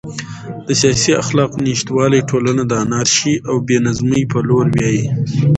د 0.65 0.67
سیاسي 0.81 1.11
اخلاقو 1.23 1.57
نشتوالی 1.67 2.21
ټولنه 2.29 2.63
د 2.67 2.73
انارشي 2.83 3.33
او 3.49 3.55
بې 3.67 3.77
نظمۍ 3.85 4.23
په 4.31 4.39
لور 4.47 4.65
بیايي. 4.75 5.05